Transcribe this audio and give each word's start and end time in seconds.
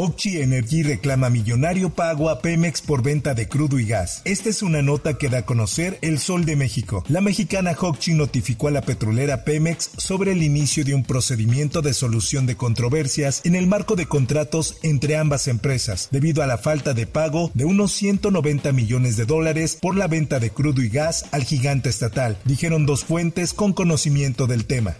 Hochschi 0.00 0.40
Energy 0.40 0.84
reclama 0.84 1.28
millonario 1.28 1.90
pago 1.90 2.30
a 2.30 2.40
Pemex 2.40 2.82
por 2.82 3.02
venta 3.02 3.34
de 3.34 3.48
crudo 3.48 3.80
y 3.80 3.84
gas. 3.84 4.22
Esta 4.24 4.48
es 4.48 4.62
una 4.62 4.80
nota 4.80 5.18
que 5.18 5.28
da 5.28 5.38
a 5.38 5.44
conocer 5.44 5.98
El 6.02 6.20
Sol 6.20 6.44
de 6.44 6.54
México. 6.54 7.02
La 7.08 7.20
mexicana 7.20 7.72
Hochschi 7.72 8.14
notificó 8.14 8.68
a 8.68 8.70
la 8.70 8.82
petrolera 8.82 9.42
Pemex 9.42 9.90
sobre 9.96 10.30
el 10.30 10.44
inicio 10.44 10.84
de 10.84 10.94
un 10.94 11.02
procedimiento 11.02 11.82
de 11.82 11.94
solución 11.94 12.46
de 12.46 12.56
controversias 12.56 13.40
en 13.44 13.56
el 13.56 13.66
marco 13.66 13.96
de 13.96 14.06
contratos 14.06 14.76
entre 14.84 15.16
ambas 15.16 15.48
empresas, 15.48 16.10
debido 16.12 16.44
a 16.44 16.46
la 16.46 16.58
falta 16.58 16.94
de 16.94 17.08
pago 17.08 17.50
de 17.54 17.64
unos 17.64 17.90
190 17.90 18.70
millones 18.70 19.16
de 19.16 19.24
dólares 19.24 19.78
por 19.82 19.96
la 19.96 20.06
venta 20.06 20.38
de 20.38 20.50
crudo 20.50 20.80
y 20.80 20.90
gas 20.90 21.24
al 21.32 21.42
gigante 21.42 21.88
estatal, 21.88 22.38
dijeron 22.44 22.86
dos 22.86 23.04
fuentes 23.04 23.52
con 23.52 23.72
conocimiento 23.72 24.46
del 24.46 24.64
tema. 24.64 24.96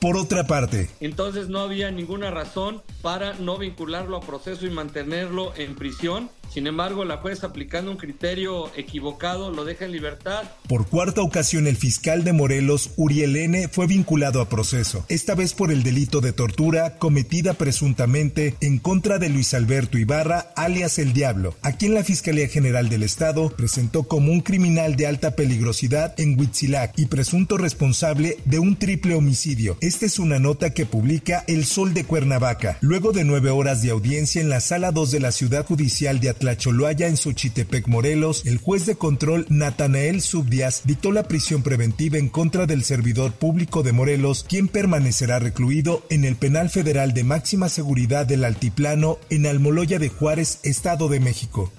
Por 0.00 0.16
otra 0.16 0.46
parte, 0.46 0.88
entonces 1.00 1.50
no 1.50 1.60
había 1.60 1.90
ninguna 1.90 2.30
razón 2.30 2.82
para 3.02 3.34
no 3.34 3.58
vincularlo 3.58 4.16
a 4.16 4.22
proceso 4.22 4.64
y 4.64 4.70
mantenerlo 4.70 5.52
en 5.56 5.76
prisión 5.76 6.30
sin 6.52 6.66
embargo, 6.66 7.04
la 7.04 7.18
jueza 7.18 7.48
aplicando 7.48 7.90
un 7.90 7.96
criterio 7.96 8.70
equivocado 8.76 9.50
lo 9.50 9.64
deja 9.64 9.84
en 9.84 9.92
libertad. 9.92 10.42
Por 10.68 10.86
cuarta 10.88 11.22
ocasión, 11.22 11.66
el 11.66 11.76
fiscal 11.76 12.24
de 12.24 12.32
Morelos, 12.32 12.90
Uriel 12.96 13.36
N., 13.36 13.68
fue 13.68 13.86
vinculado 13.86 14.40
a 14.40 14.48
proceso, 14.48 15.04
esta 15.08 15.34
vez 15.34 15.54
por 15.54 15.70
el 15.70 15.82
delito 15.82 16.20
de 16.20 16.32
tortura 16.32 16.98
cometida 16.98 17.54
presuntamente 17.54 18.56
en 18.60 18.78
contra 18.78 19.18
de 19.18 19.28
Luis 19.28 19.54
Alberto 19.54 19.96
Ibarra, 19.96 20.52
alias 20.56 20.98
El 20.98 21.12
Diablo, 21.12 21.54
a 21.62 21.72
quien 21.72 21.94
la 21.94 22.04
Fiscalía 22.04 22.48
General 22.48 22.88
del 22.88 23.04
Estado 23.04 23.50
presentó 23.50 24.04
como 24.04 24.32
un 24.32 24.40
criminal 24.40 24.96
de 24.96 25.06
alta 25.06 25.36
peligrosidad 25.36 26.18
en 26.18 26.38
Huitzilac 26.38 26.98
y 26.98 27.06
presunto 27.06 27.58
responsable 27.58 28.38
de 28.44 28.58
un 28.58 28.76
triple 28.76 29.14
homicidio. 29.14 29.76
Esta 29.80 30.06
es 30.06 30.18
una 30.18 30.38
nota 30.38 30.74
que 30.74 30.86
publica 30.86 31.44
El 31.46 31.64
Sol 31.64 31.94
de 31.94 32.04
Cuernavaca, 32.04 32.78
luego 32.80 33.12
de 33.12 33.24
nueve 33.24 33.50
horas 33.50 33.82
de 33.82 33.90
audiencia 33.90 34.40
en 34.40 34.48
la 34.48 34.60
Sala 34.60 34.90
2 34.90 35.12
de 35.12 35.20
la 35.20 35.30
Ciudad 35.30 35.64
Judicial 35.64 36.18
de 36.18 36.30
Choloaya 36.56 37.06
en 37.06 37.16
Xochitepec, 37.16 37.86
Morelos, 37.86 38.44
el 38.46 38.58
juez 38.58 38.86
de 38.86 38.96
control 38.96 39.46
Natanael 39.48 40.20
Subdias 40.22 40.82
dictó 40.84 41.12
la 41.12 41.24
prisión 41.24 41.62
preventiva 41.62 42.18
en 42.18 42.28
contra 42.28 42.66
del 42.66 42.82
servidor 42.82 43.32
público 43.32 43.82
de 43.82 43.92
Morelos, 43.92 44.44
quien 44.48 44.68
permanecerá 44.68 45.38
recluido 45.38 46.04
en 46.10 46.24
el 46.24 46.36
penal 46.36 46.70
federal 46.70 47.14
de 47.14 47.24
máxima 47.24 47.68
seguridad 47.68 48.26
del 48.26 48.44
Altiplano 48.44 49.18
en 49.28 49.46
Almoloya 49.46 49.98
de 49.98 50.08
Juárez, 50.08 50.60
Estado 50.62 51.08
de 51.08 51.20
México. 51.20 51.72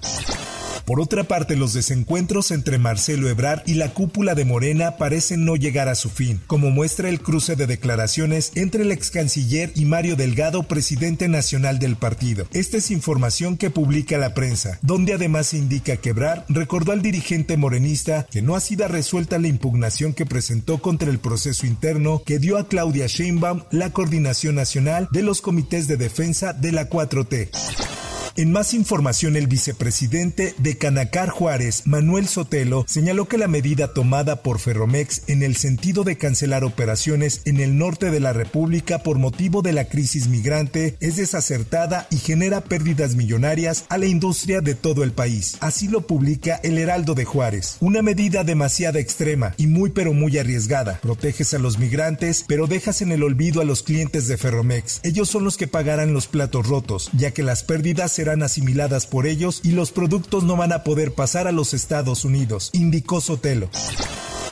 Por 0.84 1.00
otra 1.00 1.24
parte, 1.24 1.56
los 1.56 1.72
desencuentros 1.72 2.50
entre 2.50 2.78
Marcelo 2.78 3.28
Ebrard 3.28 3.62
y 3.66 3.74
la 3.74 3.94
cúpula 3.94 4.34
de 4.34 4.44
Morena 4.44 4.96
parecen 4.96 5.44
no 5.44 5.56
llegar 5.56 5.88
a 5.88 5.94
su 5.94 6.10
fin, 6.10 6.40
como 6.46 6.70
muestra 6.70 7.08
el 7.08 7.20
cruce 7.20 7.56
de 7.56 7.66
declaraciones 7.66 8.52
entre 8.54 8.82
el 8.82 8.92
ex 8.92 9.10
canciller 9.10 9.72
y 9.74 9.84
Mario 9.86 10.16
Delgado, 10.16 10.64
presidente 10.64 11.28
nacional 11.28 11.78
del 11.78 11.96
partido. 11.96 12.46
Esta 12.52 12.76
es 12.76 12.90
información 12.90 13.56
que 13.56 13.70
publica 13.70 14.18
la 14.18 14.34
prensa, 14.34 14.78
donde 14.82 15.14
además 15.14 15.54
indica 15.54 15.96
que 15.96 16.10
Ebrard 16.10 16.44
recordó 16.48 16.92
al 16.92 17.02
dirigente 17.02 17.56
morenista 17.56 18.26
que 18.30 18.42
no 18.42 18.54
ha 18.54 18.60
sido 18.60 18.82
resuelta 18.88 19.38
la 19.38 19.48
impugnación 19.48 20.12
que 20.12 20.26
presentó 20.26 20.78
contra 20.78 21.10
el 21.10 21.18
proceso 21.18 21.66
interno 21.66 22.22
que 22.24 22.38
dio 22.38 22.58
a 22.58 22.68
Claudia 22.68 23.06
Sheinbaum 23.06 23.62
la 23.70 23.90
coordinación 23.90 24.54
nacional 24.54 25.08
de 25.10 25.22
los 25.22 25.40
comités 25.40 25.88
de 25.88 25.96
defensa 25.96 26.52
de 26.52 26.72
la 26.72 26.88
4T. 26.88 28.11
En 28.34 28.50
más 28.50 28.72
información, 28.72 29.36
el 29.36 29.46
vicepresidente 29.46 30.54
de 30.56 30.78
Canacar 30.78 31.28
Juárez, 31.28 31.82
Manuel 31.84 32.26
Sotelo, 32.26 32.86
señaló 32.88 33.28
que 33.28 33.36
la 33.36 33.46
medida 33.46 33.92
tomada 33.92 34.42
por 34.42 34.58
Ferromex 34.58 35.24
en 35.26 35.42
el 35.42 35.54
sentido 35.56 36.02
de 36.02 36.16
cancelar 36.16 36.64
operaciones 36.64 37.42
en 37.44 37.60
el 37.60 37.76
norte 37.76 38.10
de 38.10 38.20
la 38.20 38.32
República 38.32 39.00
por 39.00 39.18
motivo 39.18 39.60
de 39.60 39.74
la 39.74 39.84
crisis 39.84 40.28
migrante 40.28 40.96
es 41.00 41.16
desacertada 41.16 42.06
y 42.10 42.16
genera 42.16 42.62
pérdidas 42.62 43.16
millonarias 43.16 43.84
a 43.90 43.98
la 43.98 44.06
industria 44.06 44.62
de 44.62 44.74
todo 44.74 45.04
el 45.04 45.12
país. 45.12 45.58
Así 45.60 45.88
lo 45.88 46.06
publica 46.06 46.58
el 46.62 46.78
Heraldo 46.78 47.14
de 47.14 47.26
Juárez. 47.26 47.76
Una 47.80 48.00
medida 48.00 48.44
demasiado 48.44 48.98
extrema 48.98 49.54
y 49.58 49.66
muy 49.66 49.90
pero 49.90 50.14
muy 50.14 50.38
arriesgada. 50.38 51.00
Proteges 51.02 51.52
a 51.52 51.58
los 51.58 51.78
migrantes, 51.78 52.46
pero 52.48 52.66
dejas 52.66 53.02
en 53.02 53.12
el 53.12 53.24
olvido 53.24 53.60
a 53.60 53.66
los 53.66 53.82
clientes 53.82 54.26
de 54.26 54.38
Ferromex. 54.38 55.00
Ellos 55.02 55.28
son 55.28 55.44
los 55.44 55.58
que 55.58 55.66
pagarán 55.66 56.14
los 56.14 56.28
platos 56.28 56.66
rotos, 56.66 57.10
ya 57.12 57.32
que 57.32 57.42
las 57.42 57.62
pérdidas 57.62 58.12
se 58.12 58.21
serán 58.22 58.44
asimiladas 58.44 59.08
por 59.08 59.26
ellos 59.26 59.60
y 59.64 59.72
los 59.72 59.90
productos 59.90 60.44
no 60.44 60.56
van 60.56 60.72
a 60.72 60.84
poder 60.84 61.12
pasar 61.12 61.48
a 61.48 61.52
los 61.52 61.74
Estados 61.74 62.24
Unidos, 62.24 62.70
indicó 62.72 63.20
Sotelo. 63.20 63.68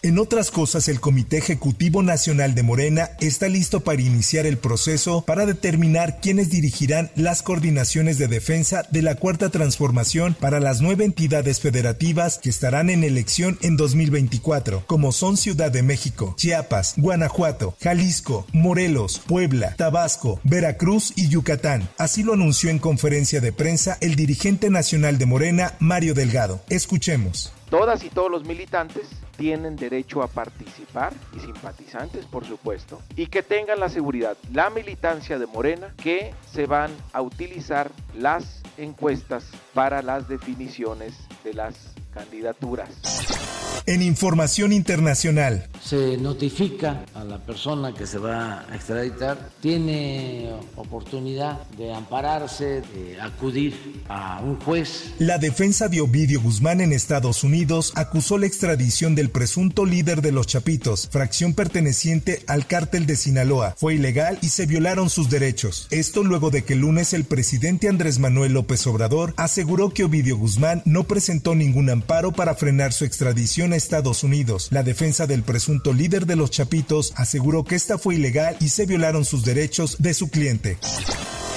En 0.03 0.19
otras 0.19 0.51
cosas, 0.51 0.89
el 0.89 0.99
Comité 0.99 1.37
Ejecutivo 1.37 2.03
Nacional 2.03 2.55
de 2.55 2.63
Morena 2.63 3.11
está 3.21 3.51
listo 3.51 3.81
para 3.81 4.01
iniciar 4.01 4.47
el 4.47 4.57
proceso 4.57 5.21
para 5.27 5.45
determinar 5.45 6.21
quiénes 6.23 6.49
dirigirán 6.49 7.11
las 7.17 7.43
coordinaciones 7.43 8.17
de 8.17 8.27
defensa 8.27 8.87
de 8.91 9.03
la 9.03 9.17
Cuarta 9.17 9.51
Transformación 9.51 10.35
para 10.41 10.59
las 10.59 10.81
nueve 10.81 11.05
entidades 11.05 11.61
federativas 11.61 12.39
que 12.39 12.49
estarán 12.49 12.89
en 12.89 13.05
elección 13.05 13.59
en 13.61 13.77
2024, 13.77 14.85
como 14.87 15.13
son 15.13 15.37
Ciudad 15.37 15.71
de 15.71 15.83
México, 15.83 16.33
Chiapas, 16.39 16.95
Guanajuato, 16.97 17.77
Jalisco, 17.83 18.47
Morelos, 18.55 19.21
Puebla, 19.27 19.75
Tabasco, 19.77 20.41
Veracruz 20.45 21.13
y 21.15 21.29
Yucatán. 21.29 21.91
Así 21.99 22.23
lo 22.23 22.33
anunció 22.33 22.71
en 22.71 22.79
conferencia 22.79 23.43
de 23.43 23.53
prensa 23.53 23.99
el 24.01 24.17
dirigente 24.17 24.71
nacional 24.71 25.19
de 25.19 25.27
Morena, 25.27 25.75
Mario 25.79 26.15
Delgado. 26.15 26.63
Escuchemos. 26.71 27.53
Todas 27.69 28.03
y 28.03 28.09
todos 28.09 28.31
los 28.31 28.47
militantes 28.47 29.07
tienen 29.41 29.75
derecho 29.75 30.23
a 30.23 30.27
participar 30.27 31.15
y 31.35 31.41
simpatizantes, 31.41 32.27
por 32.27 32.45
supuesto, 32.45 33.01
y 33.17 33.29
que 33.29 33.43
tengan 33.43 33.81
la 33.81 33.89
seguridad, 33.89 34.37
la 34.53 34.69
militancia 34.69 35.39
de 35.39 35.47
Morena, 35.47 35.95
que 35.97 36.35
se 36.53 36.67
van 36.67 36.91
a 37.15 37.23
utilizar 37.23 37.91
las 38.15 38.61
encuestas 38.77 39.47
para 39.73 40.03
las 40.03 40.29
definiciones 40.29 41.15
de 41.43 41.55
las 41.55 41.95
candidaturas. 42.13 43.60
En 43.87 44.03
información 44.03 44.73
internacional. 44.73 45.69
Se 45.83 46.17
notifica 46.17 47.05
a 47.15 47.25
la 47.25 47.39
persona 47.39 47.93
que 47.95 48.07
se 48.07 48.19
va 48.19 48.67
a 48.71 48.77
extraditar, 48.77 49.51
tiene 49.61 50.51
oportunidad 50.77 51.67
de 51.71 51.93
ampararse, 51.93 52.83
de 52.83 53.21
acudir 53.21 54.03
a 54.09 54.41
un 54.43 54.61
juez. 54.61 55.13
La 55.19 55.39
defensa 55.39 55.89
de 55.89 56.01
Ovidio 56.01 56.41
Guzmán 56.41 56.81
en 56.81 56.93
Estados 56.93 57.43
Unidos 57.43 57.93
acusó 57.97 58.39
la 58.39 58.47
extradición 58.47 59.15
del 59.15 59.31
presunto 59.31 59.87
líder 59.87 60.23
de 60.23 60.33
los 60.33 60.47
Chapitos, 60.47 61.09
fracción 61.11 61.55
perteneciente 61.55 62.43
al 62.47 62.67
cártel 62.67 63.07
de 63.07 63.17
Sinaloa. 63.17 63.75
Fue 63.77 63.95
ilegal 63.95 64.39
y 64.43 64.49
se 64.49 64.67
violaron 64.67 65.11
sus 65.11 65.31
derechos. 65.31 65.89
Esto 65.91 66.23
luego 66.23 66.51
de 66.51 66.63
que 66.65 66.75
el 66.75 66.81
lunes 66.81 67.13
el 67.13 67.25
presidente 67.25 67.89
Andrés 67.89 68.19
Manuel 68.19 68.53
López 68.53 68.87
Obrador 68.87 69.35
aseguró 69.37 69.91
que 69.91 70.05
Ovidio 70.05 70.37
Guzmán 70.37 70.83
no 70.85 71.05
presentó 71.05 71.55
ningún 71.55 71.91
amparo 71.91 72.33
para 72.33 72.55
frenar 72.55 72.93
su 72.93 73.05
extradición 73.05 73.70
Estados 73.73 74.25
Unidos. 74.25 74.69
La 74.71 74.83
defensa 74.83 75.27
del 75.27 75.43
presunto 75.43 75.93
líder 75.93 76.27
de 76.27 76.37
los 76.37 76.51
Chapitos 76.51 77.13
aseguró 77.17 77.65
que 77.65 77.77
esta 77.77 77.99
fue 77.99 78.17
ilegal 78.17 78.57
y 78.61 78.69
se 78.69 78.87
violaron 78.87 79.25
sus 79.25 79.45
derechos 79.45 79.97
de 79.99 80.15
su 80.15 80.31
cliente. 80.31 80.79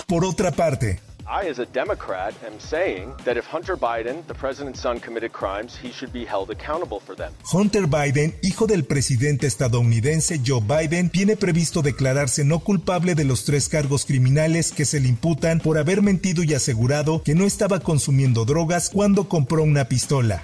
Por 0.07 0.25
otra 0.25 0.51
parte, 0.51 0.99
I, 1.25 1.47
as 1.47 1.57
a 1.57 1.65
Democrat, 1.65 2.33
am 2.45 2.59
saying 2.59 3.13
that 3.23 3.37
if 3.37 3.45
Hunter 3.45 3.77
Biden, 3.77 4.23
the 4.27 4.33
president's 4.33 4.81
son, 4.81 4.99
committed 4.99 5.31
crimes, 5.31 5.75
he 5.75 5.89
should 5.89 6.11
be 6.11 6.25
held 6.25 6.51
accountable 6.51 6.99
for 6.99 7.15
them. 7.15 7.31
Hunter 7.51 7.87
Biden, 7.87 8.35
hijo 8.41 8.67
del 8.67 8.83
presidente 8.83 9.47
estadounidense 9.47 10.41
Joe 10.45 10.61
Biden, 10.61 11.09
tiene 11.09 11.37
previsto 11.37 11.81
declararse 11.81 12.43
no 12.43 12.59
culpable 12.59 13.15
de 13.15 13.23
los 13.23 13.45
tres 13.45 13.69
cargos 13.69 14.05
criminales 14.05 14.71
que 14.71 14.85
se 14.85 14.99
le 14.99 15.07
imputan 15.07 15.59
por 15.59 15.77
haber 15.77 16.01
mentido 16.01 16.43
y 16.43 16.53
asegurado 16.53 17.23
que 17.23 17.35
no 17.35 17.45
estaba 17.45 17.79
consumiendo 17.79 18.43
drogas 18.43 18.89
cuando 18.89 19.29
compró 19.29 19.63
una 19.63 19.85
pistola. 19.85 20.43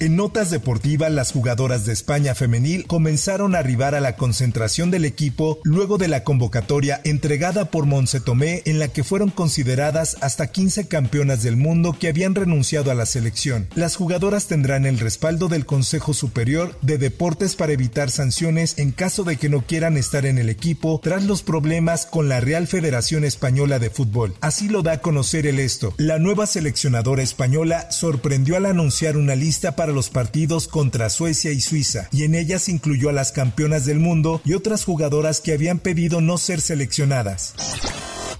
En 0.00 0.16
notas 0.16 0.50
deportivas, 0.50 1.12
las 1.12 1.30
jugadoras 1.30 1.86
de 1.86 1.92
España 1.92 2.34
femenil 2.34 2.84
comenzaron 2.88 3.54
a 3.54 3.60
arribar 3.60 3.94
a 3.94 4.00
la 4.00 4.16
concentración 4.16 4.90
del 4.90 5.04
equipo 5.04 5.60
luego 5.62 5.98
de 5.98 6.08
la 6.08 6.24
convocatoria 6.24 7.00
entregada 7.04 7.66
por 7.66 7.86
Monse 7.86 8.18
Tomé 8.18 8.62
en 8.64 8.80
la 8.80 8.88
que 8.88 9.04
fueron 9.04 9.30
consideradas 9.30 10.16
hasta 10.20 10.48
15 10.48 10.88
campeonas 10.88 11.44
del 11.44 11.56
mundo 11.56 11.96
que 11.96 12.08
habían 12.08 12.34
renunciado 12.34 12.90
a 12.90 12.94
la 12.94 13.06
selección. 13.06 13.68
Las 13.76 13.94
jugadoras 13.94 14.48
tendrán 14.48 14.84
el 14.84 14.98
respaldo 14.98 15.46
del 15.46 15.64
Consejo 15.64 16.12
Superior 16.12 16.76
de 16.82 16.98
Deportes 16.98 17.54
para 17.54 17.72
evitar 17.72 18.10
sanciones 18.10 18.78
en 18.78 18.90
caso 18.90 19.22
de 19.22 19.36
que 19.36 19.48
no 19.48 19.62
quieran 19.64 19.96
estar 19.96 20.26
en 20.26 20.38
el 20.38 20.48
equipo 20.48 20.98
tras 21.04 21.22
los 21.22 21.44
problemas 21.44 22.04
con 22.04 22.28
la 22.28 22.40
Real 22.40 22.66
Federación 22.66 23.22
Española 23.22 23.78
de 23.78 23.90
Fútbol. 23.90 24.34
Así 24.40 24.68
lo 24.68 24.82
da 24.82 24.94
a 24.94 25.00
conocer 25.00 25.46
el 25.46 25.60
esto. 25.60 25.94
La 25.98 26.18
nueva 26.18 26.48
seleccionadora 26.48 27.22
española 27.22 27.92
sorprendió 27.92 28.56
al 28.56 28.66
anunciar 28.66 29.16
una 29.16 29.36
lista 29.36 29.76
para 29.76 29.83
los 29.92 30.10
partidos 30.10 30.68
contra 30.68 31.10
Suecia 31.10 31.52
y 31.52 31.60
Suiza, 31.60 32.08
y 32.12 32.24
en 32.24 32.34
ellas 32.34 32.68
incluyó 32.68 33.08
a 33.08 33.12
las 33.12 33.32
campeonas 33.32 33.84
del 33.84 33.98
mundo 33.98 34.40
y 34.44 34.54
otras 34.54 34.84
jugadoras 34.84 35.40
que 35.40 35.52
habían 35.52 35.78
pedido 35.78 36.20
no 36.20 36.38
ser 36.38 36.60
seleccionadas. 36.60 37.54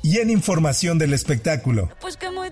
Y 0.03 0.19
en 0.19 0.31
información 0.31 0.99
del 0.99 1.15
espectáculo. 1.15 1.91
Pues 2.01 2.17
que 2.17 2.31
muy 2.31 2.51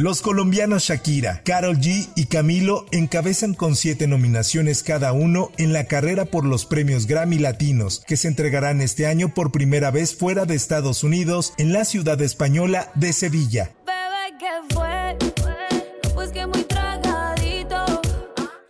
Los 0.00 0.22
colombianos 0.22 0.84
Shakira, 0.84 1.42
Carol 1.44 1.76
G 1.76 2.08
y 2.16 2.24
Camilo 2.24 2.86
encabezan 2.90 3.52
con 3.52 3.76
siete 3.76 4.06
nominaciones 4.06 4.82
cada 4.82 5.12
uno 5.12 5.52
en 5.58 5.74
la 5.74 5.84
carrera 5.84 6.24
por 6.24 6.46
los 6.46 6.64
premios 6.64 7.06
Grammy 7.06 7.36
Latinos, 7.36 8.02
que 8.06 8.16
se 8.16 8.28
entregarán 8.28 8.80
este 8.80 9.06
año 9.06 9.34
por 9.34 9.52
primera 9.52 9.90
vez 9.90 10.14
fuera 10.14 10.46
de 10.46 10.54
Estados 10.54 11.04
Unidos 11.04 11.52
en 11.58 11.74
la 11.74 11.84
ciudad 11.84 12.18
española 12.22 12.90
de 12.94 13.12
Sevilla. 13.12 13.72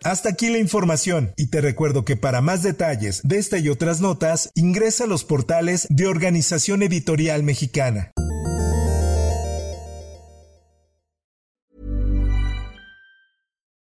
Hasta 0.03 0.29
aquí 0.29 0.49
la 0.49 0.57
información 0.57 1.31
y 1.37 1.45
te 1.47 1.61
recuerdo 1.61 2.03
que 2.03 2.17
para 2.17 2.41
más 2.41 2.61
detalles 2.61 3.21
de 3.23 3.37
esta 3.37 3.57
y 3.57 3.69
otras 3.69 4.01
notas 4.01 4.51
ingresa 4.55 5.05
a 5.05 5.07
los 5.07 5.23
portales 5.23 5.87
de 5.89 6.07
Organización 6.07 6.83
Editorial 6.83 7.43
Mexicana. 7.43 8.10